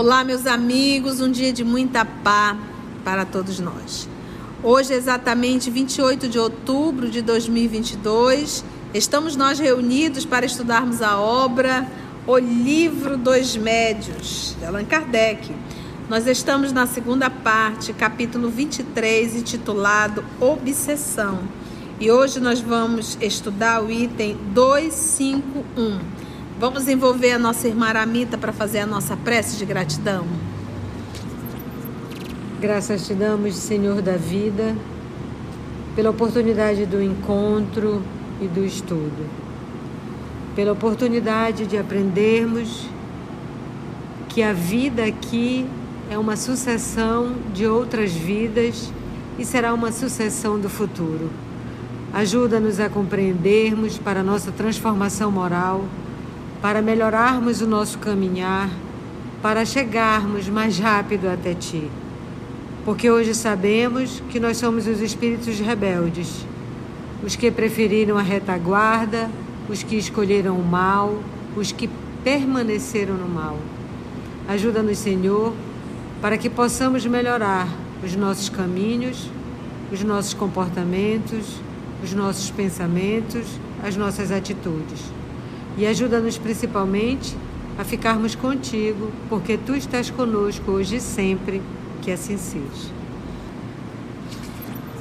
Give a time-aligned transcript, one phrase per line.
[0.00, 2.56] Olá, meus amigos, um dia de muita paz
[3.04, 4.08] para todos nós.
[4.62, 11.84] Hoje, exatamente 28 de outubro de 2022, estamos nós reunidos para estudarmos a obra
[12.28, 15.52] O Livro dos Médios, de Allan Kardec.
[16.08, 21.40] Nós estamos na segunda parte, capítulo 23, intitulado Obsessão.
[21.98, 26.17] E hoje nós vamos estudar o item 251
[26.60, 30.26] Vamos envolver a nossa irmã Aramita para fazer a nossa prece de gratidão.
[32.60, 34.74] Graças te damos, Senhor da vida,
[35.94, 38.02] pela oportunidade do encontro
[38.40, 39.24] e do estudo,
[40.56, 42.88] pela oportunidade de aprendermos
[44.28, 45.64] que a vida aqui
[46.10, 48.92] é uma sucessão de outras vidas
[49.38, 51.30] e será uma sucessão do futuro.
[52.12, 55.84] Ajuda-nos a compreendermos para a nossa transformação moral
[56.60, 58.68] para melhorarmos o nosso caminhar,
[59.40, 61.88] para chegarmos mais rápido até Ti.
[62.84, 66.44] Porque hoje sabemos que nós somos os espíritos rebeldes,
[67.22, 69.30] os que preferiram a retaguarda,
[69.68, 71.18] os que escolheram o mal,
[71.56, 71.88] os que
[72.24, 73.58] permaneceram no mal.
[74.48, 75.52] Ajuda-nos, Senhor,
[76.20, 77.68] para que possamos melhorar
[78.02, 79.30] os nossos caminhos,
[79.92, 81.60] os nossos comportamentos,
[82.02, 83.46] os nossos pensamentos,
[83.84, 85.17] as nossas atitudes
[85.78, 87.36] e ajuda-nos principalmente
[87.78, 91.62] a ficarmos contigo, porque tu estás conosco hoje e sempre,
[92.02, 92.92] que assim seja.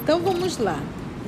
[0.04, 0.80] Então vamos lá.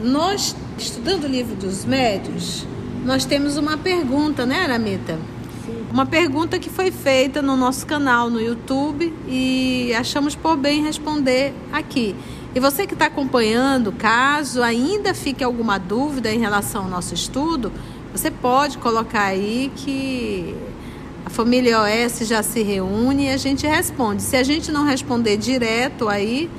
[0.01, 2.65] Nós, estudando o livro dos médios,
[3.03, 5.17] nós temos uma pergunta, né, Aramita?
[5.65, 5.83] Sim.
[5.91, 11.53] Uma pergunta que foi feita no nosso canal no YouTube e achamos por bem responder
[11.73, 12.15] aqui.
[12.53, 17.71] E você que está acompanhando, caso ainda fique alguma dúvida em relação ao nosso estudo,
[18.19, 20.53] você pode colocar aí que
[21.25, 24.21] a família OS já se reúne e a gente responde.
[24.21, 26.49] Se a gente não responder direto aí,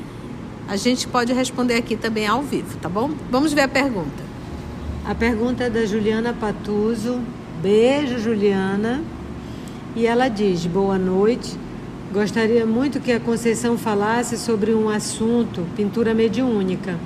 [0.66, 3.10] a gente pode responder aqui também ao vivo, tá bom?
[3.30, 4.24] Vamos ver a pergunta.
[5.04, 7.20] A pergunta é da Juliana Patuso.
[7.60, 9.02] Beijo, Juliana.
[9.94, 11.58] E ela diz: Boa noite.
[12.10, 16.98] Gostaria muito que a Conceição falasse sobre um assunto, pintura mediúnica.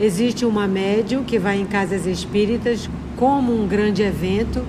[0.00, 4.64] Existe uma médium que vai em casas espíritas como um grande evento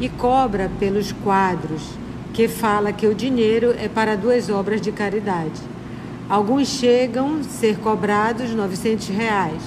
[0.00, 1.82] e cobra pelos quadros,
[2.32, 5.60] que fala que o dinheiro é para duas obras de caridade.
[6.28, 9.62] Alguns chegam a ser cobrados 900 reais.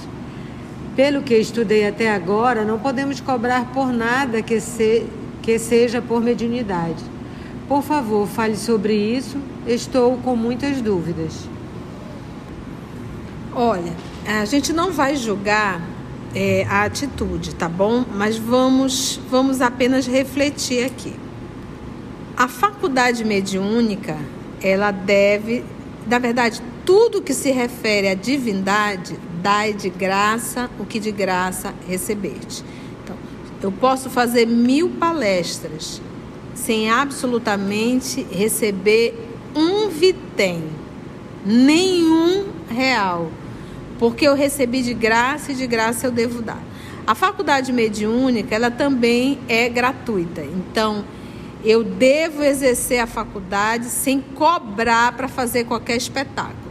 [0.98, 5.06] Pelo que estudei até agora, não podemos cobrar por nada que, se,
[5.42, 7.04] que seja por mediunidade.
[7.68, 9.38] Por favor, fale sobre isso.
[9.66, 11.48] Estou com muitas dúvidas.
[13.54, 13.94] Olha,
[14.28, 15.82] a gente não vai julgar
[16.34, 18.04] é, a atitude, tá bom?
[18.14, 21.14] Mas vamos, vamos apenas refletir aqui.
[22.36, 24.18] A faculdade mediúnica,
[24.62, 25.64] ela deve,
[26.08, 31.74] na verdade, tudo que se refere à divindade, dai de graça o que de graça
[31.88, 32.64] recebeste.
[33.04, 33.16] Então,
[33.62, 36.02] eu posso fazer mil palestras
[36.54, 39.18] sem absolutamente receber
[39.56, 40.64] um vitem,
[41.46, 43.30] nenhum real
[44.00, 46.62] porque eu recebi de graça e de graça eu devo dar.
[47.08, 50.42] A faculdade mediúnica, ela também é gratuita.
[50.42, 51.06] Então,
[51.64, 56.66] eu devo exercer a faculdade sem cobrar para fazer qualquer espetáculo.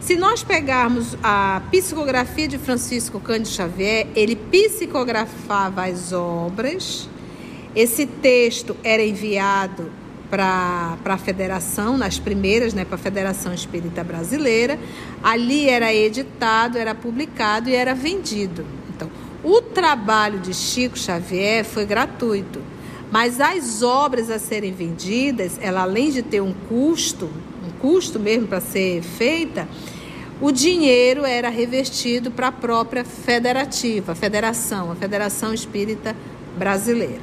[0.00, 7.08] Se nós pegarmos a psicografia de Francisco Cândido Xavier, ele psicografava as obras.
[7.76, 9.90] Esse texto era enviado
[10.30, 14.78] para a federação, nas primeiras, né, para a Federação Espírita Brasileira.
[15.22, 18.64] Ali era editado, era publicado e era vendido.
[18.94, 19.10] Então,
[19.42, 22.60] o trabalho de Chico Xavier foi gratuito,
[23.10, 27.28] mas as obras a serem vendidas, ela além de ter um custo,
[27.66, 29.66] um custo mesmo para ser feita,
[30.40, 36.16] o dinheiro era revertido para a própria federativa, a federação, a Federação Espírita
[36.56, 37.20] Brasileira.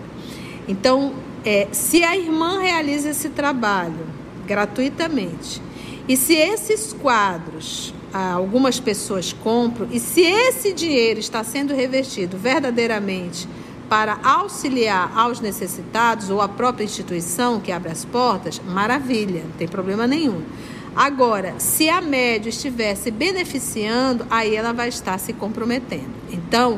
[0.68, 1.14] Então,
[1.48, 4.06] é, se a irmã realiza esse trabalho
[4.46, 5.62] gratuitamente
[6.06, 12.38] e se esses quadros ah, algumas pessoas compram e se esse dinheiro está sendo revertido
[12.38, 13.48] verdadeiramente
[13.88, 19.70] para auxiliar aos necessitados ou a própria instituição que abre as portas, maravilha, não tem
[19.70, 20.42] problema nenhum.
[20.94, 26.12] Agora, se a média estiver se beneficiando, aí ela vai estar se comprometendo.
[26.30, 26.78] Então,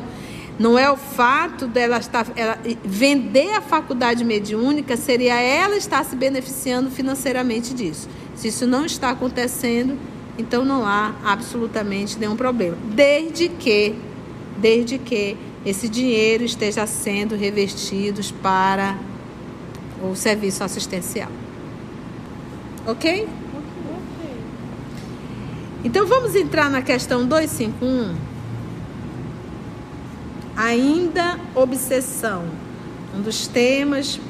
[0.60, 6.14] não é o fato dela estar ela, vender a faculdade mediúnica, seria ela estar se
[6.14, 8.06] beneficiando financeiramente disso.
[8.34, 9.98] Se isso não está acontecendo,
[10.36, 12.76] então não há absolutamente nenhum problema.
[12.94, 13.94] Desde que,
[14.58, 15.34] desde que
[15.64, 18.98] esse dinheiro esteja sendo revestido para
[20.02, 21.30] o serviço assistencial.
[22.86, 23.26] Ok?
[25.82, 28.29] Então vamos entrar na questão 251.
[30.60, 32.44] Ainda obsessão.
[33.16, 34.20] Um dos temas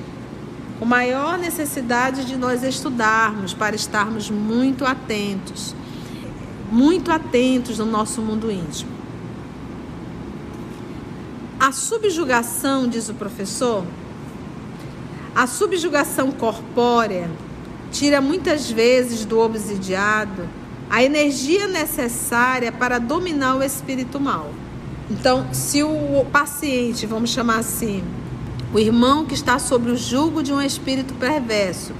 [0.79, 5.75] com maior necessidade de nós estudarmos para estarmos muito atentos.
[6.71, 8.93] Muito atentos no nosso mundo íntimo.
[11.59, 13.85] A subjugação, diz o professor,
[15.35, 17.29] a subjugação corpórea
[17.91, 20.49] tira muitas vezes do obsidiado
[20.89, 24.53] a energia necessária para dominar o espírito mal.
[25.11, 28.05] Então, se o paciente, vamos chamar assim,
[28.73, 31.93] o irmão que está sob o jugo de um espírito perverso,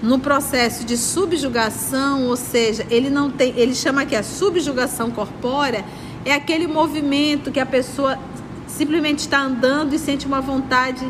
[0.00, 5.84] no processo de subjugação, ou seja, ele não tem, ele chama que a subjugação corpórea
[6.24, 8.18] é aquele movimento que a pessoa
[8.66, 11.04] simplesmente está andando e sente uma vontade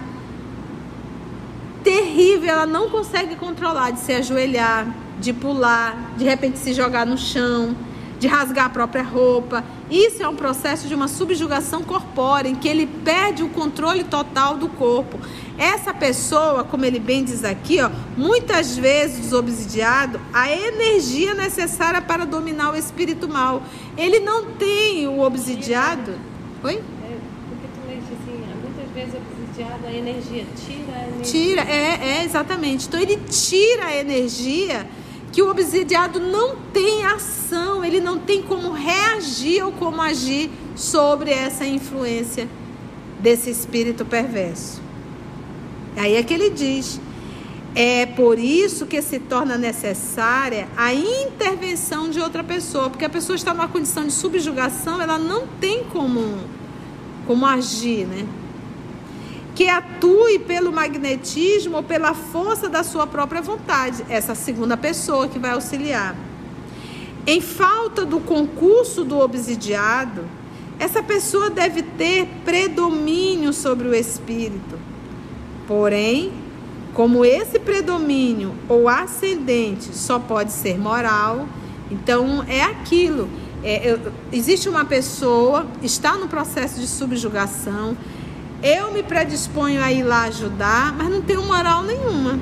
[1.85, 4.87] terrível, ela não consegue controlar de se ajoelhar,
[5.21, 7.75] de pular, de repente se jogar no chão,
[8.23, 9.65] de rasgar a própria roupa.
[9.91, 14.57] Isso é um processo de uma subjugação corpórea, em que ele perde o controle total
[14.57, 15.19] do corpo.
[15.59, 22.25] Essa pessoa, como ele bem diz aqui, ó, muitas vezes desobsidiado, a energia necessária para
[22.25, 23.61] dominar o espírito mal.
[23.99, 26.13] Ele não tem o obsidiado.
[26.63, 26.75] Oi?
[26.75, 27.17] É,
[27.49, 31.25] porque tu leste assim, muitas vezes obsidiado a energia, tira a energia.
[31.25, 32.87] Tira, é, é, exatamente.
[32.87, 34.87] Então ele tira a energia
[35.33, 41.31] que o obsidiado não tem ação, ele não tem como reagir ou como agir sobre
[41.31, 42.47] essa influência
[43.19, 44.81] desse espírito perverso.
[45.97, 47.01] Aí é que ele diz:
[47.75, 53.35] é por isso que se torna necessária a intervenção de outra pessoa, porque a pessoa
[53.35, 56.41] está numa condição de subjugação, ela não tem como,
[57.27, 58.27] como agir, né?
[59.55, 65.39] Que atue pelo magnetismo ou pela força da sua própria vontade, essa segunda pessoa que
[65.39, 66.17] vai auxiliar.
[67.27, 70.25] Em falta do concurso do obsidiado,
[70.79, 74.79] essa pessoa deve ter predomínio sobre o espírito.
[75.69, 76.33] Porém,
[76.95, 81.47] como esse predomínio ou ascendente só pode ser moral,
[81.91, 83.29] então é aquilo.
[83.63, 83.97] É,
[84.33, 87.97] existe uma pessoa, está no processo de subjugação,
[88.63, 92.39] eu me predisponho a ir lá ajudar, mas não tenho moral nenhuma.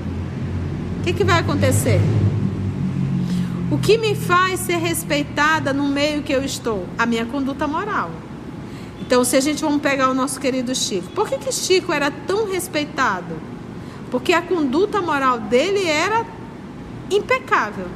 [0.99, 2.00] O que, que vai acontecer?
[3.70, 6.87] O que me faz ser respeitada no meio que eu estou?
[6.99, 8.11] A minha conduta moral.
[9.00, 12.11] Então, se a gente vamos pegar o nosso querido Chico, por que, que Chico era
[12.11, 13.34] tão respeitado?
[14.11, 16.26] Porque a conduta moral dele era
[17.11, 17.87] impecável.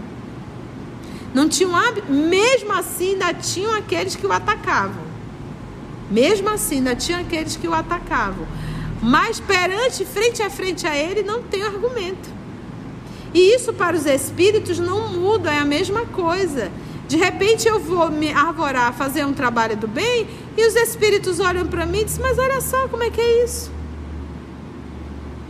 [1.35, 5.04] Não tinha um mesmo assim ainda tinham aqueles que o atacavam.
[6.11, 8.47] Mesmo assim, ainda tinha aqueles que o atacavam.
[9.03, 12.29] Mas perante, frente a frente a ele, não tem argumento.
[13.35, 16.71] E isso para os espíritos não muda, é a mesma coisa.
[17.09, 21.67] De repente eu vou me arvorar, fazer um trabalho do bem, e os espíritos olham
[21.67, 23.71] para mim e dizem: Mas olha só como é que é isso.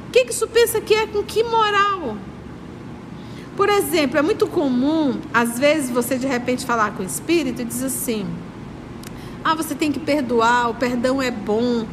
[0.08, 1.06] O que, que isso pensa que é?
[1.06, 2.16] Com que moral?
[3.56, 7.64] Por exemplo, é muito comum, às vezes, você de repente falar com o espírito e
[7.64, 8.26] diz assim:
[9.44, 11.86] ah, você tem que perdoar, o perdão é bom.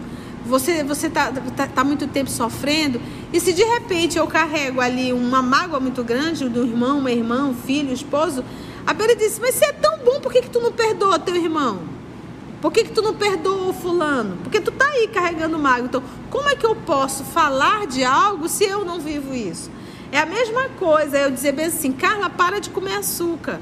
[0.46, 3.00] Você você tá, tá, tá muito tempo sofrendo.
[3.34, 7.48] E se de repente eu carrego ali uma mágoa muito grande do irmão, uma irmã,
[7.48, 8.44] um filho, um esposo,
[8.88, 11.36] a Bíblia diz: Mas se é tão bom, por que, que tu não perdoa teu
[11.36, 11.80] irmão?
[12.62, 14.38] Por que, que tu não perdoa o fulano?
[14.44, 15.86] Porque tu tá aí carregando mágoa.
[15.86, 19.70] Então, como é que eu posso falar de algo se eu não vivo isso?
[20.12, 23.60] É a mesma coisa eu dizer bem assim, Carla, para de comer açúcar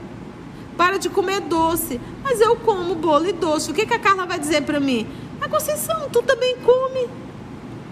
[0.79, 1.99] para de comer doce.
[2.23, 3.69] Mas eu como bolo e doce.
[3.69, 5.05] O que, que a Carla vai dizer para mim?
[5.41, 7.09] A Conceição, tu também come.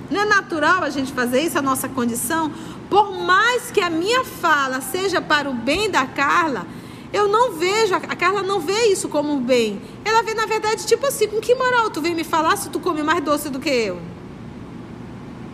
[0.10, 2.50] Não é natural a gente fazer isso, a nossa condição?
[2.89, 6.65] Por mais que a minha fala seja para o bem da Carla,
[7.12, 9.82] eu não vejo, a Carla não vê isso como um bem.
[10.06, 12.79] Ela vê, na verdade, tipo assim, com que moral tu vem me falar se tu
[12.79, 14.00] come mais doce do que eu?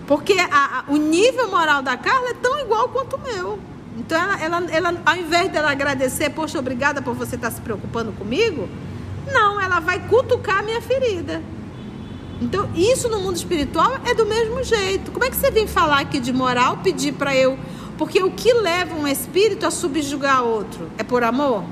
[0.05, 3.72] Porque a, a, o nível moral da Carla é tão igual quanto o meu.
[3.97, 8.11] Então, ela, ela, ela, ao invés dela agradecer, poxa, obrigada por você estar se preocupando
[8.13, 8.67] comigo,
[9.31, 11.41] não, ela vai cutucar a minha ferida.
[12.41, 15.11] Então, isso no mundo espiritual é do mesmo jeito.
[15.11, 17.57] Como é que você vem falar aqui de moral, pedir para eu.
[17.97, 20.89] Porque o que leva um espírito a subjugar outro?
[20.97, 21.63] É por amor?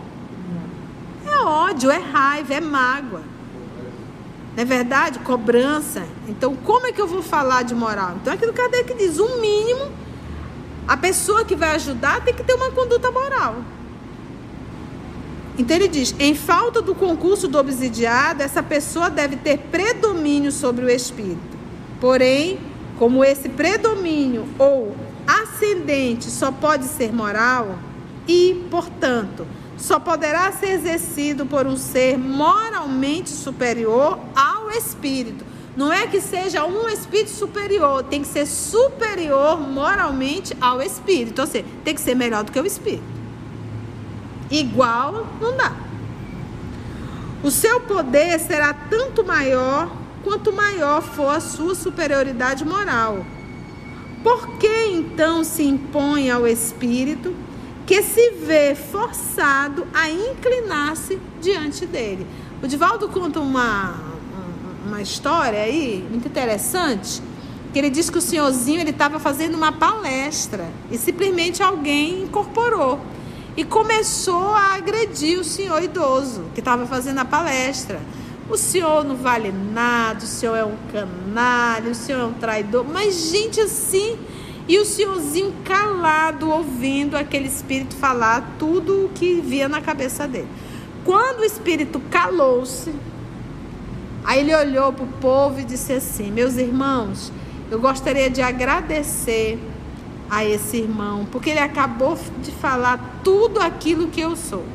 [1.25, 3.23] É ódio, é raiva, é mágoa.
[4.55, 5.19] Não é verdade?
[5.19, 6.05] Cobrança.
[6.27, 8.17] Então, como é que eu vou falar de moral?
[8.21, 9.89] Então, é aquilo que Kardec diz: um mínimo
[10.87, 13.57] a pessoa que vai ajudar tem que ter uma conduta moral.
[15.57, 20.85] Então ele diz: em falta do concurso do obsidiado, essa pessoa deve ter predomínio sobre
[20.85, 21.57] o espírito.
[21.99, 22.59] Porém,
[22.97, 24.95] como esse predomínio ou
[25.27, 27.77] ascendente só pode ser moral
[28.27, 29.45] e, portanto,
[29.77, 35.50] só poderá ser exercido por um ser moralmente superior ao espírito.
[35.75, 41.39] Não é que seja um espírito superior, tem que ser superior moralmente ao espírito.
[41.39, 43.03] Ou seja, tem que ser melhor do que o espírito.
[44.49, 45.73] Igual não dá.
[47.41, 49.89] O seu poder será tanto maior
[50.23, 53.25] quanto maior for a sua superioridade moral.
[54.21, 57.33] Por que então se impõe ao espírito
[57.87, 62.27] que se vê forçado a inclinar-se diante dele?
[62.61, 64.10] O Divaldo conta uma
[64.85, 67.21] uma história aí muito interessante,
[67.71, 72.99] que ele diz que o senhorzinho ele estava fazendo uma palestra e simplesmente alguém incorporou
[73.55, 77.99] e começou a agredir o senhor idoso que estava fazendo a palestra.
[78.49, 82.85] O senhor não vale nada, o senhor é um canalha, o senhor é um traidor.
[82.85, 84.17] Mas, gente, assim.
[84.67, 90.47] E o senhorzinho calado, ouvindo aquele espírito falar tudo o que via na cabeça dele.
[91.03, 92.93] Quando o espírito calou-se,
[94.23, 97.31] Aí ele olhou para o povo e disse assim: Meus irmãos,
[97.69, 99.59] eu gostaria de agradecer
[100.29, 104.65] a esse irmão, porque ele acabou de falar tudo aquilo que eu sou.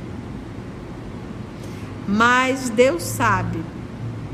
[2.06, 3.58] Mas Deus sabe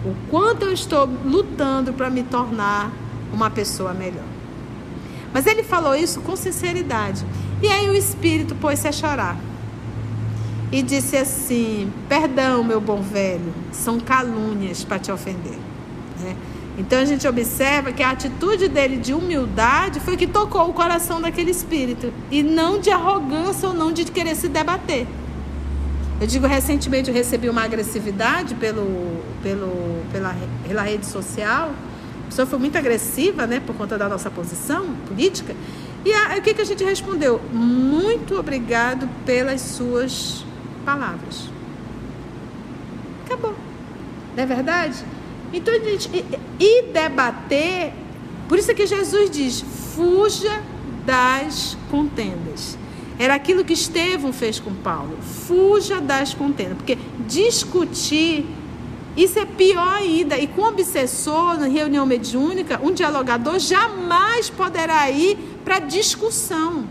[0.04, 2.90] o quanto eu estou lutando para me tornar
[3.32, 4.24] uma pessoa melhor.
[5.32, 7.24] Mas ele falou isso com sinceridade.
[7.62, 9.36] E aí o espírito pôs-se a chorar
[10.72, 15.58] e disse assim: Perdão, meu bom velho, são calúnias para te ofender.
[16.18, 16.34] Né?
[16.78, 21.20] Então a gente observa que a atitude dele de humildade foi que tocou o coração
[21.20, 25.06] daquele espírito e não de arrogância ou não de querer se debater.
[26.18, 30.34] Eu digo, recentemente eu recebi uma agressividade pelo, pelo, pela,
[30.66, 31.72] pela rede social.
[32.22, 35.54] A pessoa foi muito agressiva, né, por conta da nossa posição política.
[36.04, 37.40] E a, o que, que a gente respondeu?
[37.52, 40.44] Muito obrigado pelas suas
[40.82, 41.48] palavras.
[43.24, 43.54] Acabou.
[44.36, 45.04] Não é verdade?
[45.52, 46.08] Então, gente,
[46.58, 47.92] e, debater,
[48.48, 49.60] por isso é que Jesus diz:
[49.94, 50.62] fuja
[51.04, 52.78] das contendas.
[53.18, 55.18] Era aquilo que Estevão fez com Paulo.
[55.46, 56.76] Fuja das contendas.
[56.78, 56.96] Porque
[57.28, 58.46] discutir,
[59.16, 60.38] isso é pior ainda.
[60.38, 66.84] E com obsessor, na reunião mediúnica, um dialogador jamais poderá ir para discussão.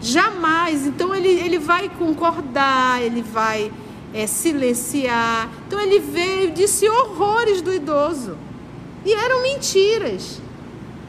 [0.00, 0.86] Jamais.
[0.86, 3.72] Então ele, ele vai concordar, ele vai
[4.12, 5.48] é, silenciar.
[5.66, 8.36] Então ele veio disse horrores do idoso.
[9.04, 10.40] E eram mentiras.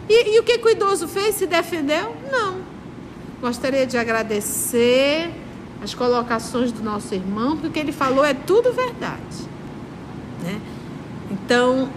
[0.09, 1.35] E, e o que, que o idoso fez?
[1.35, 2.15] Se defendeu?
[2.31, 2.61] Não.
[3.41, 5.31] Gostaria de agradecer
[5.83, 9.47] as colocações do nosso irmão, porque o que ele falou é tudo verdade.
[10.43, 10.59] Né?
[11.29, 11.89] Então,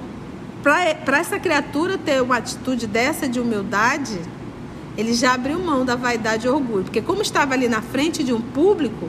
[0.63, 4.21] para essa criatura ter uma atitude dessa de humildade,
[4.97, 8.33] ele já abriu mão da vaidade e orgulho, porque como estava ali na frente de
[8.33, 9.09] um público,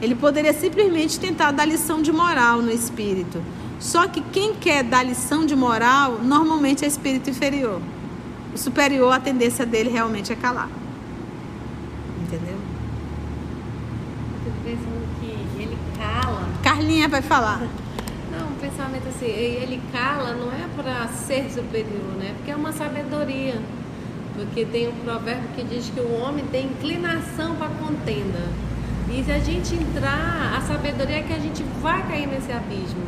[0.00, 3.42] ele poderia simplesmente tentar dar lição de moral no espírito.
[3.78, 7.80] Só que quem quer dar lição de moral, normalmente é espírito inferior.
[8.54, 10.68] O superior, a tendência dele realmente é calar.
[12.22, 12.58] Entendeu?
[14.44, 16.48] Eu tô pensando que ele cala.
[16.62, 17.60] Carlinha vai falar.
[18.30, 22.32] Não, pensamento assim, ele cala não é para ser superior, né?
[22.36, 23.60] Porque é uma sabedoria.
[24.40, 28.40] Porque tem um provérbio que diz que o homem tem inclinação para contenda.
[29.12, 33.02] E se a gente entrar, a sabedoria é que a gente vai cair nesse abismo.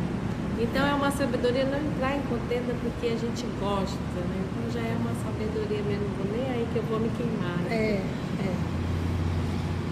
[0.59, 4.43] Então é uma sabedoria não entrar em contenda porque a gente gosta, né?
[4.45, 7.57] Então já é uma sabedoria mesmo, não vou nem aí que eu vou me queimar.
[7.63, 7.75] Né?
[7.75, 8.01] É,
[8.45, 8.53] é.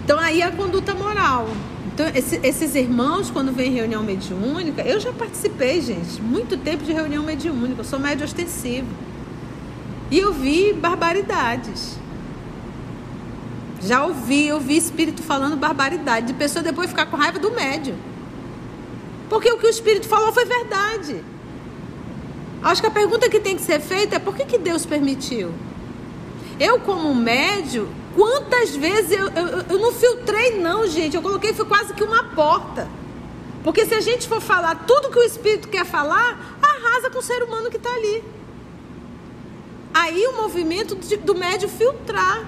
[0.04, 1.48] Então aí a conduta moral.
[1.92, 6.92] Então, esse, esses irmãos, quando vem reunião mediúnica, eu já participei, gente, muito tempo de
[6.92, 8.86] reunião mediúnica, eu sou médio ostensivo.
[10.12, 11.96] E eu vi barbaridades.
[13.80, 17.96] Já ouvi, eu vi espírito falando barbaridade, de pessoa depois ficar com raiva do médio.
[19.30, 21.24] Porque o que o espírito falou foi verdade.
[22.62, 25.50] Acho que a pergunta que tem que ser feita é por que, que Deus permitiu?
[26.60, 31.16] Eu, como médio, quantas vezes eu, eu, eu não filtrei, não, gente.
[31.16, 32.86] Eu coloquei, foi quase que uma porta.
[33.64, 37.22] Porque se a gente for falar tudo que o espírito quer falar, arrasa com o
[37.22, 38.41] ser humano que está ali.
[39.94, 42.44] Aí o movimento do médio filtrar.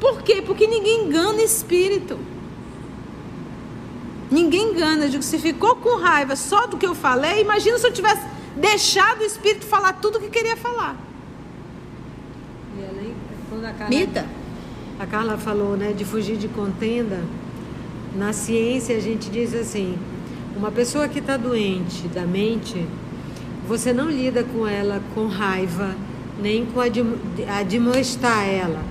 [0.00, 0.42] Por quê?
[0.42, 2.18] Porque ninguém engana espírito.
[4.30, 5.04] Ninguém engana.
[5.04, 8.22] Eu digo, se ficou com raiva só do que eu falei, imagina se eu tivesse
[8.56, 10.96] deixado o espírito falar tudo o que queria falar.
[12.78, 13.14] E além,
[13.48, 14.26] quando a Carla, Mita.
[14.98, 17.22] a Carla falou, né, de fugir de contenda,
[18.16, 19.96] Na ciência a gente diz assim,
[20.56, 22.84] uma pessoa que está doente da mente,
[23.70, 25.94] você não lida com ela com raiva,
[26.42, 28.82] nem com admoestar ela.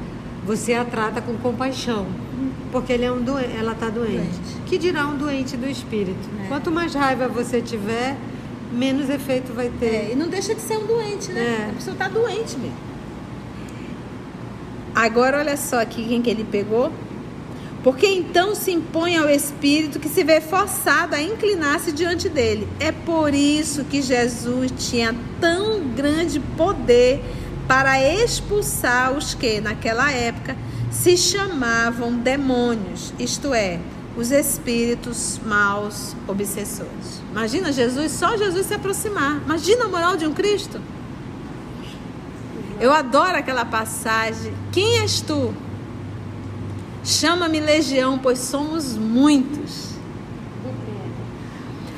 [0.45, 2.07] Você a trata com compaixão,
[2.71, 4.13] porque ele é um doen ela está doente.
[4.13, 4.61] doente.
[4.65, 6.29] Que dirá um doente do espírito?
[6.45, 6.47] É.
[6.47, 8.15] Quanto mais raiva você tiver,
[8.71, 9.95] menos efeito vai ter.
[9.95, 11.41] É, e não deixa de ser um doente, né?
[11.41, 11.71] É.
[11.71, 12.77] A pessoa está doente mesmo.
[14.95, 16.89] Agora olha só aqui quem que ele pegou.
[17.89, 22.67] Porque então se impõe ao espírito que se vê forçado a inclinar-se diante dele.
[22.79, 27.19] É por isso que Jesus tinha tão grande poder
[27.67, 30.55] para expulsar os que, naquela época,
[30.91, 33.79] se chamavam demônios, isto é,
[34.15, 37.23] os espíritos maus obsessores.
[37.31, 39.41] Imagina Jesus, só Jesus se aproximar.
[39.43, 40.79] Imagina a moral de um Cristo.
[42.79, 44.53] Eu adoro aquela passagem.
[44.71, 45.51] Quem és tu?
[47.03, 49.89] Chama-me legião, pois somos muitos.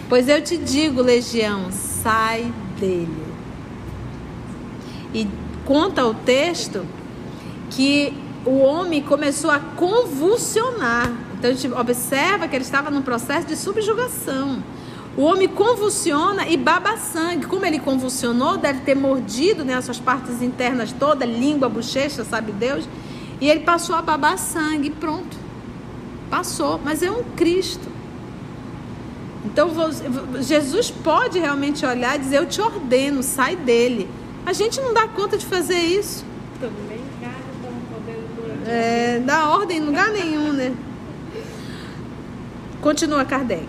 [0.07, 3.25] Pois eu te digo, legião, sai dele.
[5.13, 5.27] E
[5.65, 6.85] conta o texto
[7.69, 8.13] que
[8.45, 11.11] o homem começou a convulsionar.
[11.37, 14.63] Então a gente observa que ele estava num processo de subjugação.
[15.17, 17.45] O homem convulsiona e baba sangue.
[17.45, 22.51] Como ele convulsionou, deve ter mordido né, as suas partes internas todas, língua, bochecha, sabe
[22.51, 22.87] Deus.
[23.41, 25.35] E ele passou a babar sangue, pronto.
[26.29, 27.89] Passou, mas é um Cristo.
[29.43, 29.69] Então
[30.41, 34.07] Jesus pode realmente olhar e dizer: Eu te ordeno, sai dele.
[34.45, 36.23] A gente não dá conta de fazer isso.
[36.59, 37.01] Também
[38.65, 40.73] é, dá ordem em lugar nenhum, né?
[42.81, 43.67] Continua Kardec.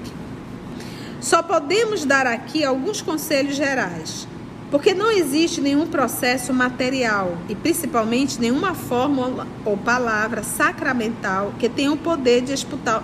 [1.20, 4.26] Só podemos dar aqui alguns conselhos gerais,
[4.72, 11.92] porque não existe nenhum processo material e principalmente nenhuma fórmula ou palavra sacramental que tenha
[11.92, 12.54] o poder de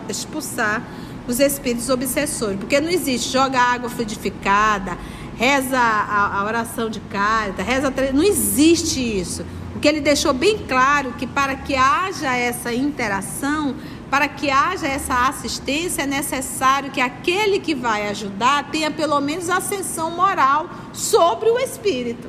[0.08, 0.82] expulsar,
[1.26, 4.96] os espíritos obsessores, porque não existe joga água fluidificada,
[5.36, 9.44] reza a, a oração de carta, reza não existe isso.
[9.76, 13.74] O que ele deixou bem claro que para que haja essa interação,
[14.10, 19.50] para que haja essa assistência, é necessário que aquele que vai ajudar tenha pelo menos
[19.50, 22.28] ascensão moral sobre o espírito.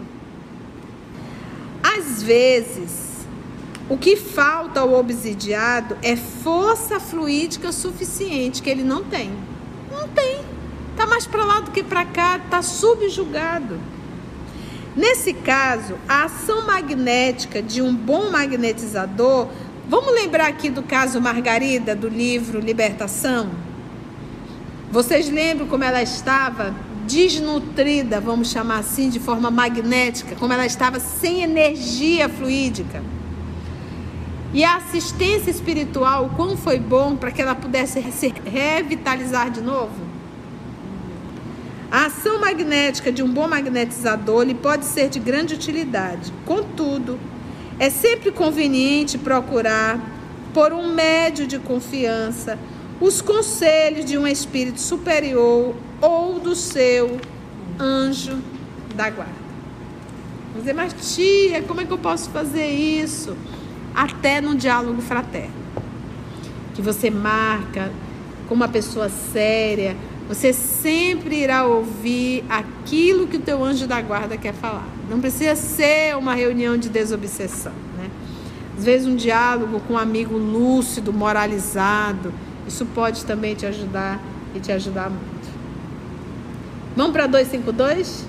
[1.82, 3.10] Às vezes,
[3.89, 9.32] o que falta ao obsidiado é força fluídica suficiente, que ele não tem.
[9.92, 10.42] Não tem.
[10.92, 13.80] Está mais para lá do que para cá, está subjugado.
[14.96, 19.48] Nesse caso, a ação magnética de um bom magnetizador,
[19.89, 23.49] vamos lembrar aqui do caso Margarida, do livro Libertação?
[24.91, 26.75] Vocês lembram como ela estava
[27.08, 33.02] desnutrida, vamos chamar assim, de forma magnética, como ela estava sem energia fluídica?
[34.54, 40.08] E a assistência espiritual, quão foi bom para que ela pudesse se revitalizar de novo?
[41.91, 46.32] A ação magnética de um bom magnetizador lhe pode ser de grande utilidade.
[46.45, 47.19] Contudo,
[47.80, 50.00] é sempre conveniente procurar,
[50.54, 52.60] por um médio de confiança,
[53.00, 57.18] os conselhos de um espírito superior ou do seu
[57.80, 58.38] anjo
[58.96, 59.32] da guarda.
[60.48, 63.38] Vamos dizer, mas tia, como é que eu posso fazer isso?
[63.96, 65.54] Até no diálogo fraterno.
[66.74, 67.92] Que você marca
[68.48, 69.96] com uma pessoa séria,
[70.28, 74.98] você sempre irá ouvir aquilo que o teu anjo da guarda quer falar.
[75.10, 78.10] Não precisa ser uma reunião de desobsessão, né?
[78.78, 82.34] Às vezes um diálogo com um amigo lúcido, moralizado,
[82.67, 84.22] isso pode também te ajudar
[84.56, 85.50] e te ajudar muito.
[86.95, 88.26] Vamos para 252?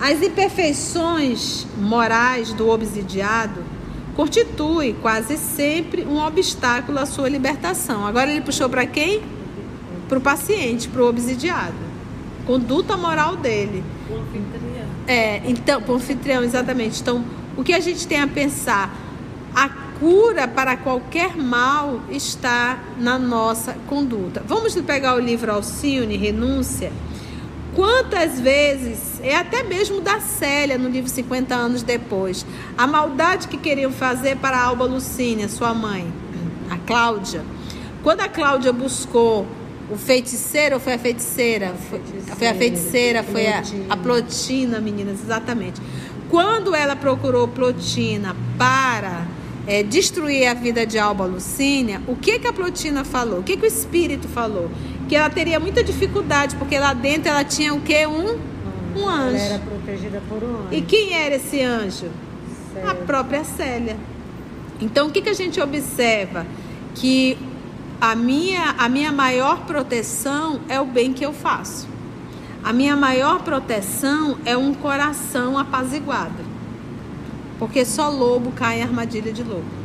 [0.00, 3.62] As imperfeições morais do obsidiado
[4.16, 8.06] constituem quase sempre um obstáculo à sua libertação.
[8.06, 9.22] Agora ele puxou para quem?
[10.08, 11.74] para o paciente, para o obsidiado.
[12.46, 13.82] Conduta moral dele.
[15.06, 17.00] É, então, o anfitrião, exatamente.
[17.00, 17.24] Então,
[17.56, 18.94] o que a gente tem a pensar?
[19.54, 19.68] A
[20.00, 24.42] cura para qualquer mal está na nossa conduta.
[24.46, 26.92] Vamos pegar o livro Alcione, Renúncia.
[27.74, 32.46] Quantas vezes, é até mesmo da Célia no livro 50 anos depois,
[32.78, 36.06] a maldade que queriam fazer para a Alba Lucínia, sua mãe,
[36.70, 37.42] a Cláudia.
[38.02, 39.46] Quando a Cláudia buscou
[39.90, 41.74] o feiticeiro ou foi a feiticeira?
[41.90, 42.00] Foi,
[42.36, 45.80] foi a feiticeira, foi a, a Plotina, meninas, exatamente.
[46.30, 49.26] Quando ela procurou Plotina para
[49.66, 53.40] é, destruir a vida de Alba Lucínia, o que, que a Plotina falou?
[53.40, 54.70] O que, que o espírito falou?
[55.08, 58.06] Que ela teria muita dificuldade, porque lá dentro ela tinha o quê?
[58.06, 58.38] Um,
[58.96, 59.36] um anjo.
[59.36, 60.68] Ela era protegida por um anjo.
[60.72, 62.08] E quem era esse anjo?
[62.72, 62.90] Célia.
[62.90, 63.96] A própria Célia.
[64.80, 66.46] Então, o que, que a gente observa?
[66.94, 67.38] Que
[68.00, 71.88] a minha, a minha maior proteção é o bem que eu faço.
[72.62, 76.44] A minha maior proteção é um coração apaziguado.
[77.58, 79.84] Porque só lobo cai em armadilha de lobo.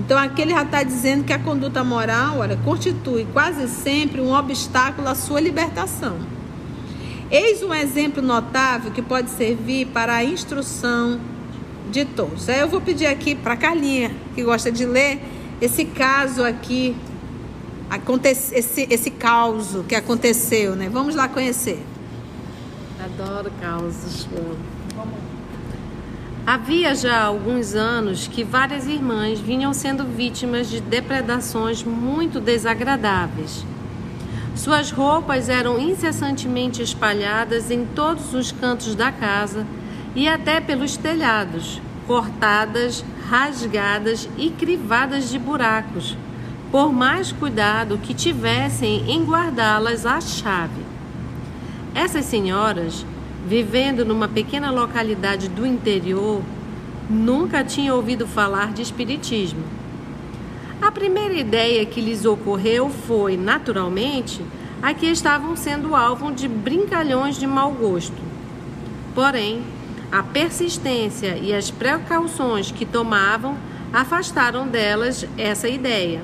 [0.00, 4.32] Então aqui ele já está dizendo que a conduta moral olha, constitui quase sempre um
[4.32, 6.16] obstáculo à sua libertação.
[7.30, 11.18] Eis um exemplo notável que pode servir para a instrução
[11.90, 12.48] de todos.
[12.48, 15.20] Aí eu vou pedir aqui para a Carlinha, que gosta de ler,
[15.62, 16.96] esse caso aqui,
[18.24, 20.88] esse, esse caos que aconteceu, né?
[20.92, 21.80] Vamos lá conhecer.
[23.00, 24.26] Adoro causos.
[26.44, 33.64] Havia já alguns anos que várias irmãs vinham sendo vítimas de depredações muito desagradáveis.
[34.56, 39.64] Suas roupas eram incessantemente espalhadas em todos os cantos da casa
[40.16, 46.18] e até pelos telhados, cortadas, rasgadas e crivadas de buracos,
[46.70, 50.82] por mais cuidado que tivessem em guardá-las à chave.
[51.94, 53.06] Essas senhoras
[53.48, 56.42] vivendo numa pequena localidade do interior,
[57.08, 59.64] nunca tinha ouvido falar de espiritismo.
[60.82, 64.44] A primeira ideia que lhes ocorreu foi, naturalmente,
[64.82, 68.22] a que estavam sendo alvo de brincalhões de mau gosto.
[69.14, 69.62] Porém,
[70.12, 73.56] a persistência e as precauções que tomavam
[73.90, 76.22] afastaram delas essa ideia.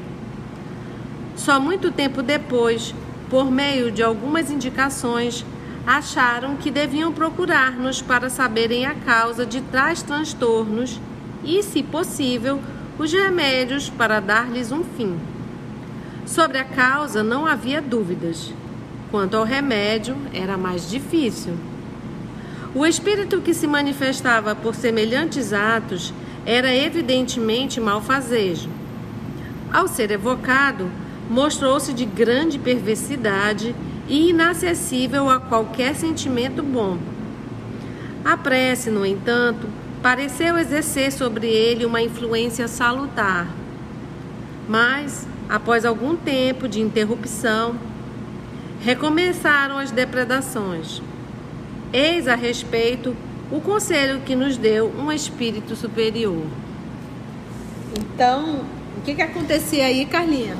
[1.34, 2.94] Só muito tempo depois,
[3.30, 5.44] por meio de algumas indicações,
[5.86, 11.00] acharam que deviam procurar-nos para saberem a causa de tais transtornos
[11.42, 12.60] e, se possível,
[12.98, 15.18] os remédios para dar-lhes um fim.
[16.26, 18.52] Sobre a causa não havia dúvidas.
[19.10, 21.54] Quanto ao remédio, era mais difícil.
[22.74, 26.12] O espírito que se manifestava por semelhantes atos
[26.44, 28.68] era evidentemente malfazejo.
[29.72, 30.90] Ao ser evocado,
[31.30, 33.74] mostrou-se de grande perversidade
[34.06, 36.98] e inacessível a qualquer sentimento bom.
[38.24, 39.66] A prece, no entanto,
[40.02, 43.48] pareceu exercer sobre ele uma influência salutar.
[44.68, 47.74] Mas, após algum tempo de interrupção,
[48.80, 51.02] recomeçaram as depredações.
[51.92, 53.16] Eis a respeito
[53.50, 56.44] o conselho que nos deu um espírito superior.
[57.98, 58.64] Então,
[58.96, 60.56] o que, que acontecia aí, Carlinha?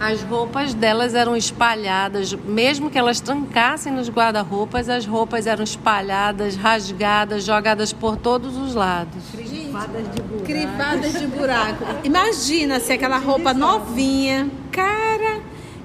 [0.00, 6.56] As roupas delas eram espalhadas, mesmo que elas trancassem nos guarda-roupas, as roupas eram espalhadas,
[6.56, 9.22] rasgadas, jogadas por todos os lados.
[9.32, 10.44] Crivadas de buraco.
[10.44, 11.84] Crivadas de buraco.
[12.02, 15.33] Imagina se aquela roupa novinha, cara,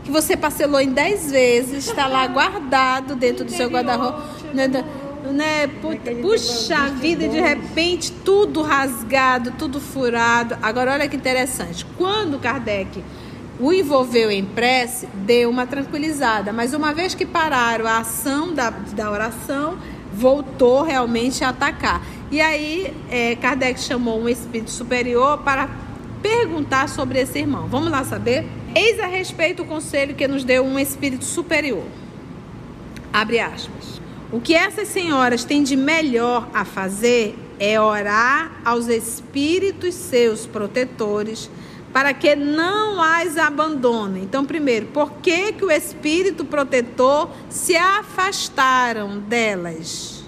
[0.03, 4.25] que você parcelou em 10 vezes, está lá guardado dentro do seu guarda-roupa.
[4.53, 4.67] Né,
[5.31, 5.67] né?
[6.21, 10.57] Puxa vida, de repente tudo rasgado, tudo furado.
[10.61, 11.85] Agora olha que interessante.
[11.97, 13.03] Quando Kardec
[13.59, 16.53] o envolveu em prece, deu uma tranquilizada.
[16.53, 19.77] Mas uma vez que pararam a ação da, da oração,
[20.13, 22.01] voltou realmente a atacar.
[22.31, 25.69] E aí, é, Kardec chamou um espírito superior para
[26.21, 27.67] perguntar sobre esse irmão.
[27.67, 28.47] Vamos lá saber?
[28.75, 31.85] Eis a respeito o conselho que nos deu um espírito superior.
[33.11, 33.99] Abre aspas.
[34.31, 41.49] O que essas senhoras têm de melhor a fazer é orar aos espíritos seus protetores
[41.91, 44.21] para que não as abandone.
[44.21, 50.23] Então, primeiro, por que, que o espírito protetor se afastaram delas?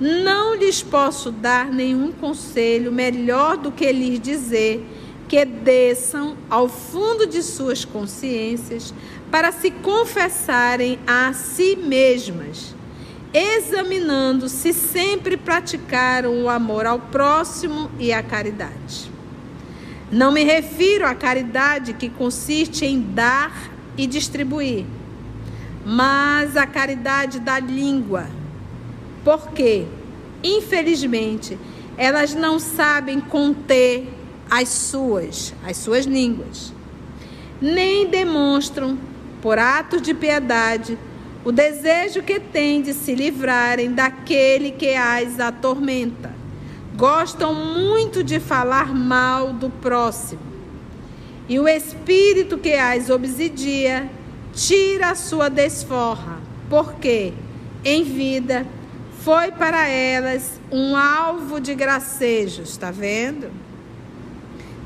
[0.00, 4.84] Não lhes posso dar nenhum conselho melhor do que lhes dizer
[5.28, 8.94] que desçam ao fundo de suas consciências
[9.30, 12.74] para se confessarem a si mesmas,
[13.32, 19.12] examinando se sempre praticaram o amor ao próximo e a caridade.
[20.10, 24.86] Não me refiro à caridade que consiste em dar e distribuir,
[25.84, 28.26] mas à caridade da língua.
[29.22, 29.84] Porque,
[30.42, 31.58] infelizmente,
[31.98, 34.17] elas não sabem conter
[34.50, 36.72] as suas, as suas línguas,
[37.60, 38.98] nem demonstram,
[39.40, 40.98] por atos de piedade,
[41.44, 46.34] o desejo que têm de se livrarem daquele que as atormenta
[46.96, 50.40] gostam muito de falar mal do próximo.
[51.48, 54.10] E o espírito que as obsidia
[54.52, 57.32] tira a sua desforra, porque
[57.84, 58.66] em vida
[59.22, 63.48] foi para elas um alvo de gracejos, está vendo?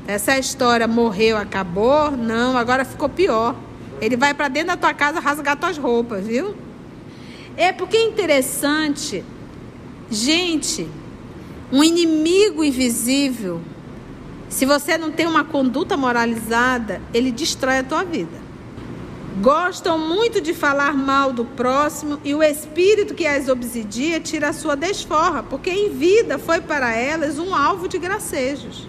[0.07, 2.11] Essa história morreu, acabou?
[2.11, 3.55] Não, agora ficou pior.
[4.01, 6.55] Ele vai para dentro da tua casa rasgar tuas roupas, viu?
[7.55, 9.23] É porque é interessante,
[10.09, 10.89] gente,
[11.71, 13.61] um inimigo invisível
[14.49, 18.37] Se você não tem uma conduta moralizada, ele destrói a tua vida.
[19.41, 24.53] Gostam muito de falar mal do próximo e o espírito que as obsidia tira a
[24.53, 28.87] sua desforra, porque em vida foi para elas um alvo de gracejos.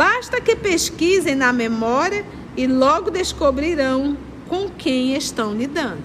[0.00, 2.24] Basta que pesquisem na memória
[2.56, 4.16] e logo descobrirão
[4.48, 6.02] com quem estão lidando.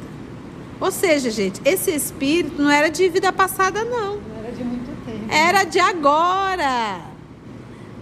[0.81, 4.17] Ou seja, gente, esse espírito não era de vida passada, não.
[4.17, 5.31] Não era de muito tempo.
[5.33, 7.03] Era de agora.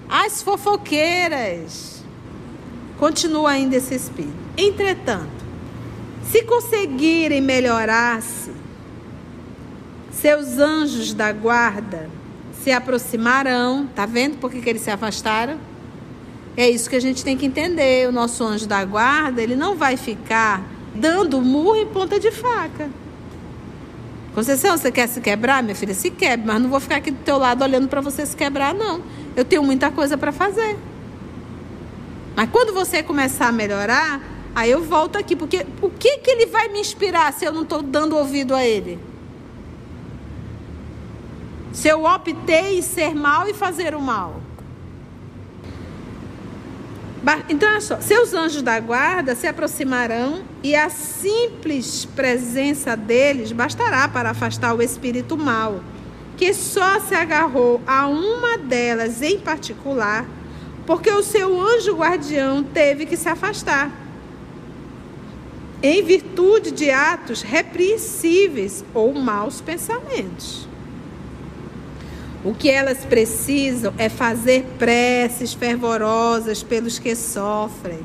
[0.09, 2.03] As fofoqueiras.
[2.97, 4.33] Continua ainda esse espírito.
[4.57, 5.45] Entretanto,
[6.23, 8.51] se conseguirem melhorar-se,
[10.11, 12.09] seus anjos da guarda
[12.63, 13.87] se aproximarão.
[13.93, 15.71] Tá vendo por que, que eles se afastaram?
[16.55, 18.07] É isso que a gente tem que entender.
[18.07, 20.63] O nosso anjo da guarda, ele não vai ficar
[20.93, 22.89] dando murro em ponta de faca.
[24.35, 25.93] Conceição, você quer se quebrar, minha filha?
[25.93, 28.73] Se quebre, mas não vou ficar aqui do teu lado olhando para você se quebrar,
[28.73, 29.01] não.
[29.35, 30.75] Eu tenho muita coisa para fazer.
[32.35, 34.19] Mas quando você começar a melhorar,
[34.55, 37.61] aí eu volto aqui, porque o que que ele vai me inspirar se eu não
[37.61, 38.99] estou dando ouvido a ele?
[41.71, 44.42] Se eu optei em ser mal e fazer o mal.
[47.47, 54.09] Então, olha só, seus anjos da guarda se aproximarão e a simples presença deles bastará
[54.09, 55.81] para afastar o espírito mal,
[56.35, 60.25] que só se agarrou a uma delas em particular,
[60.85, 63.89] porque o seu anjo guardião teve que se afastar.
[65.81, 70.67] Em virtude de atos repreensíveis ou maus pensamentos.
[72.43, 77.99] O que elas precisam é fazer preces fervorosas pelos que sofrem.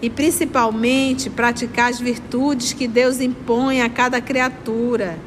[0.00, 5.18] E principalmente praticar as virtudes que Deus impõe a cada criatura,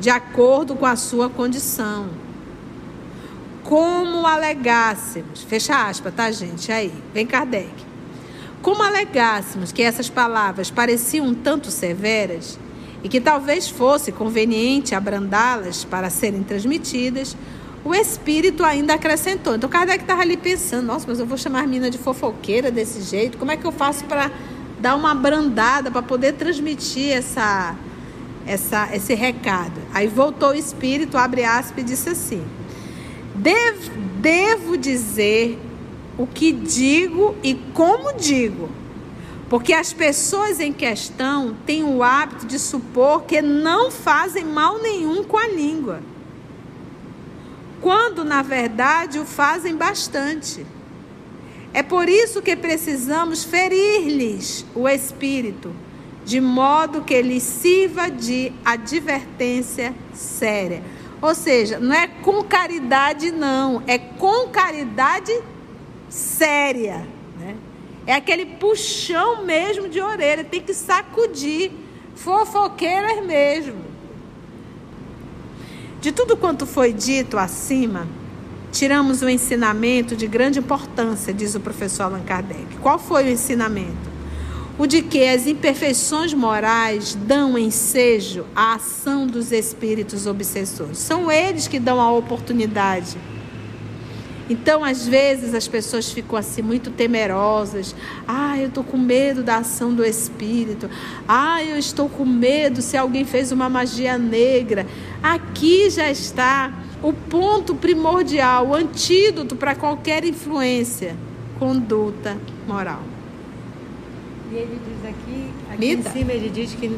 [0.00, 2.08] de acordo com a sua condição.
[3.62, 6.72] Como alegássemos, fecha aspas, tá, gente?
[6.72, 7.70] Aí, vem Kardec.
[8.62, 12.58] Como alegássemos que essas palavras pareciam um tanto severas,
[13.02, 17.36] e que talvez fosse conveniente abrandá-las para serem transmitidas,
[17.84, 19.56] o espírito ainda acrescentou.
[19.56, 23.02] Então Kardec estava ali pensando: nossa, mas eu vou chamar a mina de fofoqueira desse
[23.02, 24.30] jeito, como é que eu faço para
[24.80, 27.74] dar uma abrandada, para poder transmitir essa,
[28.46, 29.80] essa, esse recado?
[29.92, 32.42] Aí voltou o espírito, abre aspas, e disse assim:
[34.20, 35.58] devo dizer
[36.16, 38.68] o que digo e como digo
[39.52, 45.22] porque as pessoas em questão têm o hábito de supor que não fazem mal nenhum
[45.22, 46.00] com a língua,
[47.78, 50.64] quando na verdade o fazem bastante.
[51.70, 55.70] É por isso que precisamos ferir-lhes o espírito,
[56.24, 60.82] de modo que lhes sirva de advertência séria.
[61.20, 65.38] Ou seja, não é com caridade, não, é com caridade
[66.08, 67.06] séria.
[68.06, 71.70] É aquele puxão mesmo de orelha, tem que sacudir.
[72.14, 73.92] Fofoqueiras mesmo.
[76.00, 78.08] De tudo quanto foi dito acima,
[78.72, 82.76] tiramos um ensinamento de grande importância, diz o professor Allan Kardec.
[82.80, 84.10] Qual foi o ensinamento?
[84.78, 90.98] O de que as imperfeições morais dão ensejo à ação dos espíritos obsessores.
[90.98, 93.16] São eles que dão a oportunidade
[94.52, 97.96] então, às vezes, as pessoas ficam assim muito temerosas.
[98.28, 100.90] Ah, eu estou com medo da ação do Espírito.
[101.26, 104.86] Ah, eu estou com medo se alguém fez uma magia negra.
[105.22, 106.70] Aqui já está
[107.02, 111.16] o ponto primordial, o antídoto para qualquer influência:
[111.58, 112.36] conduta
[112.68, 113.00] moral.
[114.52, 116.94] E ele diz aqui, aqui em cima, ele diz que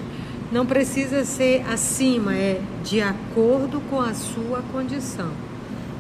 [0.51, 5.54] não precisa ser acima, é de acordo com a sua condição.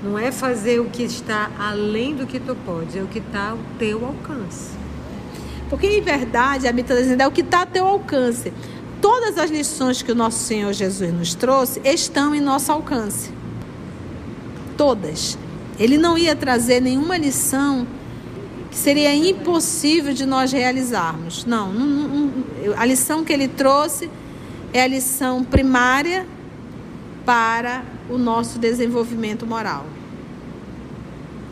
[0.05, 3.51] Não é fazer o que está além do que tu podes, é o que está
[3.51, 4.73] ao teu alcance.
[5.71, 8.53] Porque em verdade, a Bíblia está dizendo, é o que está ao teu alcance.
[9.01, 13.31] Todas as lições que o nosso Senhor Jesus nos trouxe estão em nosso alcance.
[14.77, 15.39] Todas.
[15.79, 17.87] Ele não ia trazer nenhuma lição
[18.71, 21.45] que seria impossível de nós realizarmos.
[21.45, 22.33] Não, não, não,
[22.77, 24.11] a lição que ele trouxe
[24.73, 26.27] é a lição primária
[27.25, 29.87] para o nosso desenvolvimento moral.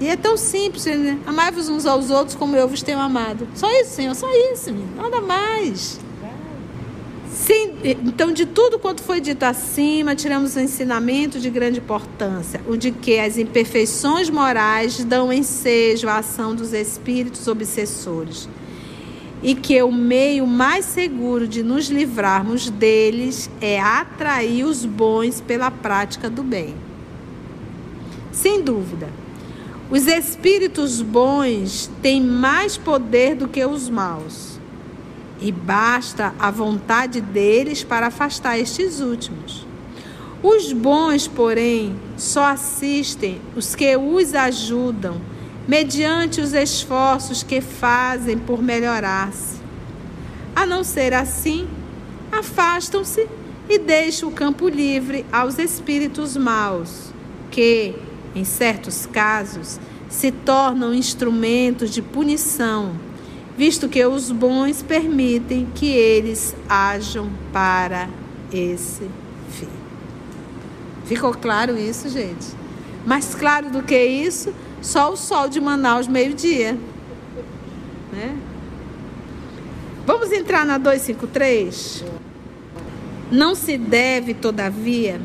[0.01, 1.19] E é tão simples, né?
[1.27, 3.47] Amai-vos uns aos outros como eu vos tenho amado.
[3.55, 6.01] Só isso, Senhor, só isso, nada mais.
[7.33, 12.77] Sim, então, de tudo quanto foi dito acima, tiramos um ensinamento de grande importância: o
[12.77, 18.49] de que as imperfeições morais dão ensejo à ação dos espíritos obsessores
[19.43, 25.71] e que o meio mais seguro de nos livrarmos deles é atrair os bons pela
[25.71, 26.75] prática do bem.
[28.31, 29.09] Sem dúvida,
[29.93, 34.59] Os espíritos bons têm mais poder do que os maus,
[35.39, 39.67] e basta a vontade deles para afastar estes últimos.
[40.43, 45.21] Os bons, porém, só assistem os que os ajudam,
[45.73, 49.57] mediante os esforços que fazem por melhorar-se.
[50.55, 51.67] A não ser assim,
[52.31, 53.27] afastam-se
[53.71, 57.11] e deixam o campo livre aos espíritos maus,
[57.51, 57.95] que,
[58.35, 59.81] em certos casos,
[60.11, 62.93] se tornam instrumentos de punição,
[63.57, 68.11] visto que os bons permitem que eles ajam para
[68.53, 69.09] esse
[69.49, 69.69] fim.
[71.07, 72.47] Ficou claro isso, gente?
[73.07, 76.77] Mais claro do que isso, só o sol de Manaus meio-dia.
[78.13, 78.37] Né?
[80.05, 82.05] Vamos entrar na 253?
[83.31, 85.21] Não se deve, todavia,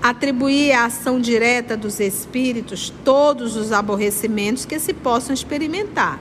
[0.00, 6.20] atribuir à ação direta dos espíritos todos os aborrecimentos que se possam experimentar,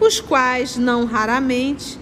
[0.00, 1.98] os quais, não raramente,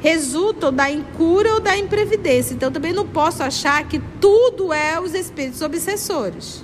[0.00, 2.52] resultam da incura ou da imprevidência.
[2.52, 6.63] Então, também não posso achar que tudo é os espíritos obsessores.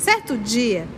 [0.00, 0.88] Certo dia,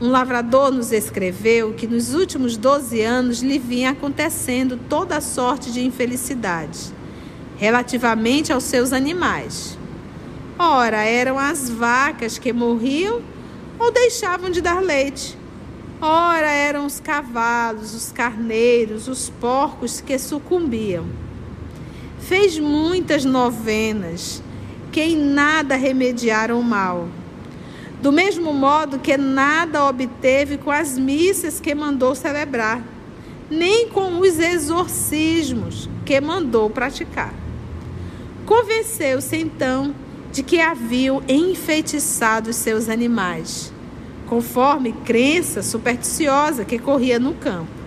[0.00, 5.84] um lavrador nos escreveu que nos últimos 12 anos lhe vinha acontecendo toda sorte de
[5.84, 6.94] infelicidade
[7.56, 9.76] relativamente aos seus animais.
[10.56, 13.20] Ora, eram as vacas que morriam
[13.76, 15.36] ou deixavam de dar leite.
[16.00, 21.06] Ora, eram os cavalos, os carneiros, os porcos que sucumbiam.
[22.20, 24.40] Fez muitas novenas,
[24.92, 27.08] que em nada remediaram o mal.
[28.00, 32.80] Do mesmo modo que nada obteve com as missas que mandou celebrar,
[33.50, 37.34] nem com os exorcismos que mandou praticar.
[38.46, 39.94] Convenceu-se então
[40.32, 43.72] de que haviam enfeitiçado os seus animais,
[44.26, 47.78] conforme crença supersticiosa que corria no campo.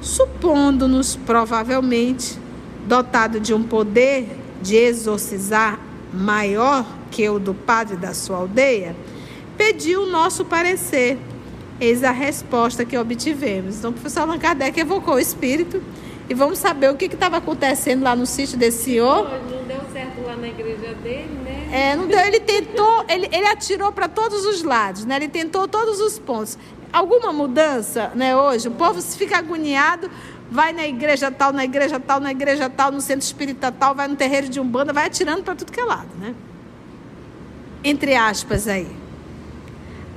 [0.00, 2.38] Supondo-nos provavelmente
[2.86, 4.28] dotado de um poder
[4.62, 5.80] de exorcizar
[6.12, 8.94] maior que o do padre da sua aldeia,
[9.58, 11.18] pediu o nosso parecer.
[11.80, 13.78] Eis a resposta que obtivemos.
[13.78, 15.82] Então, o professor Allan Kardec evocou o espírito
[16.28, 19.28] e vamos saber o que estava acontecendo lá no sítio desse senhor.
[19.28, 21.68] Não deu certo lá na igreja dele, né?
[21.70, 22.18] É, não deu.
[22.18, 25.16] Ele tentou, ele, ele atirou para todos os lados, né?
[25.16, 26.58] Ele tentou todos os pontos.
[26.92, 28.34] Alguma mudança, né?
[28.36, 30.10] Hoje o povo se fica agoniado,
[30.50, 34.08] vai na igreja tal, na igreja tal, na igreja tal, no centro espírita tal, vai
[34.08, 36.34] no terreiro de umbanda, vai atirando para tudo que é lado, né?
[37.84, 39.07] Entre aspas aí.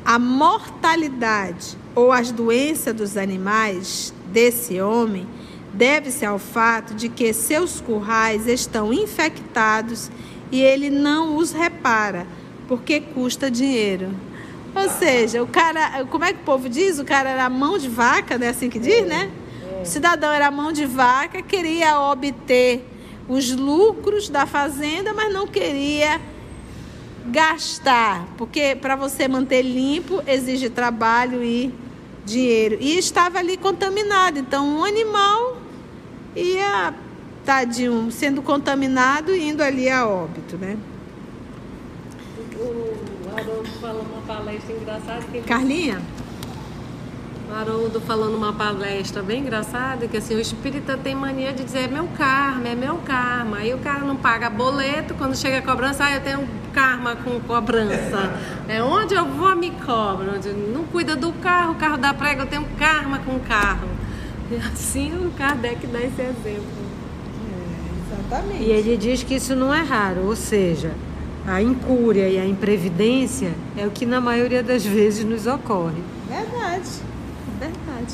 [0.03, 5.27] A mortalidade ou as doenças dos animais desse homem
[5.73, 10.09] deve-se ao fato de que seus currais estão infectados
[10.51, 12.27] e ele não os repara,
[12.67, 14.09] porque custa dinheiro.
[14.75, 16.97] Ou seja, o cara, como é que o povo diz?
[16.99, 18.49] O cara era mão de vaca, né?
[18.49, 19.29] Assim que diz, né?
[19.81, 22.85] O cidadão era mão de vaca, queria obter
[23.27, 26.19] os lucros da fazenda, mas não queria
[27.27, 31.73] gastar, porque para você manter limpo exige trabalho e
[32.25, 32.77] dinheiro.
[32.79, 34.39] E estava ali contaminado.
[34.39, 35.57] Então, um animal
[36.35, 36.93] ia,
[37.45, 40.77] tadinho, sendo contaminado e indo ali a óbito, né?
[42.57, 45.21] O Haroldo falou uma palestra engraçada.
[45.31, 46.01] Que Carlinha?
[47.51, 51.79] O Haroldo falou numa palestra bem engraçada que assim, o espírita tem mania de dizer
[51.79, 53.57] é meu karma, é meu karma.
[53.57, 57.37] Aí o cara não paga boleto, quando chega a cobrança, ah, eu tenho karma com
[57.41, 58.39] cobrança.
[58.69, 60.39] É onde eu vou me cobra.
[60.73, 63.89] Não cuida do carro, o carro dá prega, eu tenho karma com o carro.
[64.49, 66.63] E assim o Kardec dá esse exemplo.
[67.51, 68.63] É, exatamente.
[68.63, 70.91] E ele diz que isso não é raro, ou seja,
[71.45, 76.01] a incúria e a imprevidência é o que na maioria das vezes nos ocorre.
[76.29, 77.10] Verdade,
[78.01, 78.13] verdade.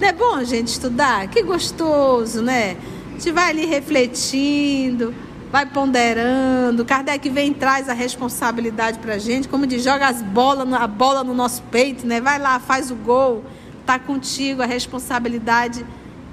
[0.00, 1.28] Não é bom gente estudar?
[1.28, 2.76] Que gostoso, né?
[3.08, 5.14] A gente vai ali refletindo,
[5.50, 6.84] vai ponderando.
[6.84, 11.32] Kardec vem traz a responsabilidade pra gente, como diz, joga as bolas, a bola no
[11.32, 12.20] nosso peito, né?
[12.20, 13.42] Vai lá, faz o gol
[13.86, 15.86] está contigo, a responsabilidade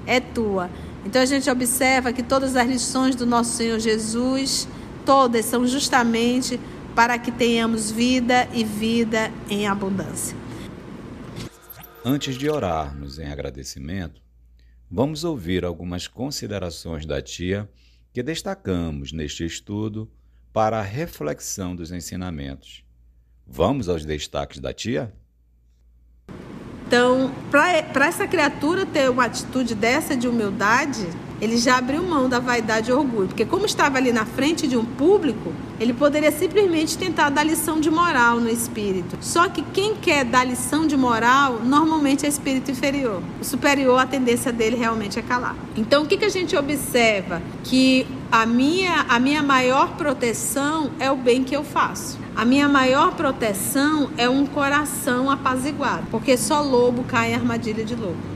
[0.06, 0.68] é tua.
[1.06, 4.66] Então a gente observa que todas as lições do nosso Senhor Jesus,
[5.06, 6.58] todas são justamente
[6.96, 10.36] para que tenhamos vida e vida em abundância.
[12.06, 14.20] Antes de orarmos em agradecimento,
[14.90, 17.66] vamos ouvir algumas considerações da tia
[18.12, 20.12] que destacamos neste estudo
[20.52, 22.84] para a reflexão dos ensinamentos.
[23.46, 25.14] Vamos aos destaques da tia?
[26.86, 31.06] Então, para essa criatura ter uma atitude dessa de humildade,
[31.44, 34.78] ele já abriu mão da vaidade e orgulho, porque como estava ali na frente de
[34.78, 39.18] um público, ele poderia simplesmente tentar dar lição de moral no espírito.
[39.20, 43.22] Só que quem quer dar lição de moral, normalmente é espírito inferior.
[43.40, 45.54] O superior, a tendência dele realmente é calar.
[45.76, 47.42] Então, o que, que a gente observa?
[47.62, 52.18] Que a minha, a minha maior proteção é o bem que eu faço.
[52.34, 57.94] A minha maior proteção é um coração apaziguado, porque só lobo cai em armadilha de
[57.94, 58.33] lobo.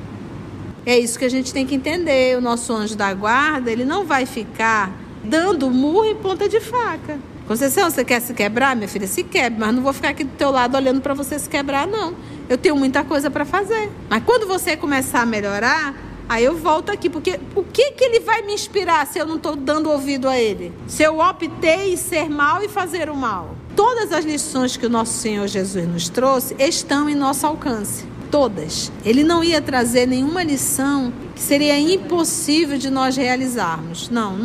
[0.89, 2.39] É isso que a gente tem que entender.
[2.39, 4.91] O nosso anjo da guarda, ele não vai ficar
[5.23, 7.19] dando murro em ponta de faca.
[7.47, 9.07] Conceição, você quer se quebrar, minha filha?
[9.07, 11.87] Se quebre, mas não vou ficar aqui do teu lado olhando para você se quebrar,
[11.87, 12.15] não.
[12.49, 13.91] Eu tenho muita coisa para fazer.
[14.09, 15.95] Mas quando você começar a melhorar,
[16.31, 19.37] Aí eu volto aqui, porque o que, que ele vai me inspirar se eu não
[19.37, 20.75] estou dando ouvido a ele?
[20.87, 23.57] Se eu optei em ser mal e fazer o mal?
[23.75, 28.05] Todas as lições que o nosso Senhor Jesus nos trouxe estão em nosso alcance.
[28.31, 28.93] Todas.
[29.05, 34.09] Ele não ia trazer nenhuma lição que seria impossível de nós realizarmos.
[34.11, 34.37] Não,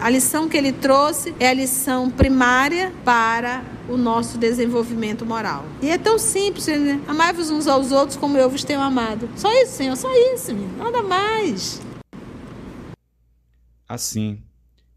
[0.00, 5.64] a lição que ele trouxe é a lição primária para o nosso desenvolvimento moral.
[5.82, 7.00] E é tão simples, né?
[7.06, 9.28] Amai-vos uns aos outros como eu vos tenho amado.
[9.36, 11.80] Só isso, Senhor, só isso, nada mais.
[13.88, 14.42] Assim,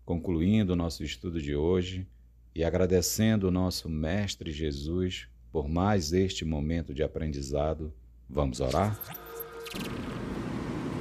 [0.06, 2.06] concluindo o nosso estudo de hoje
[2.54, 7.94] e agradecendo o nosso Mestre Jesus por mais este momento de aprendizado,
[8.30, 8.98] vamos orar?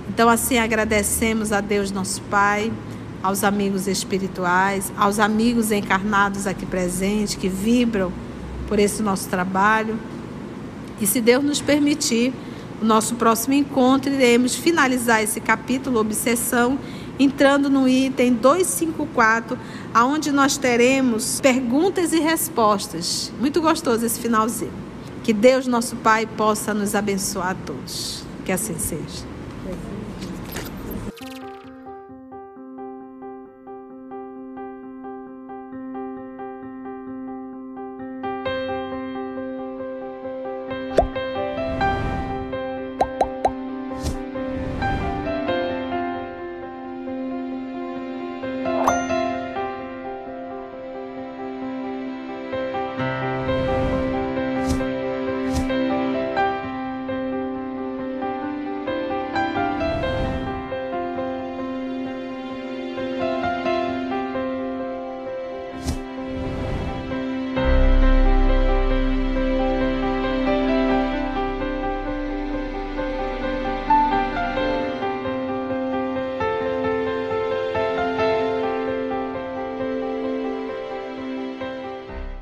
[0.09, 2.73] Então, assim, agradecemos a Deus, nosso Pai
[3.23, 8.13] aos amigos espirituais, aos amigos encarnados aqui presentes que vibram
[8.67, 9.99] por esse nosso trabalho.
[11.01, 12.33] E se Deus nos permitir,
[12.81, 16.79] o nosso próximo encontro iremos finalizar esse capítulo obsessão
[17.21, 19.59] entrando no item 254,
[19.93, 23.31] aonde nós teremos perguntas e respostas.
[23.39, 24.73] Muito gostoso esse finalzinho.
[25.23, 28.25] Que Deus, nosso Pai, possa nos abençoar a todos.
[28.45, 29.30] Que assim seja.